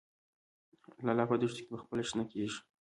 لاله 1.05 1.23
په 1.29 1.35
دښتو 1.41 1.57
کې 1.65 1.69
پخپله 1.73 2.03
شنه 2.09 2.23
کیږي 2.31 2.57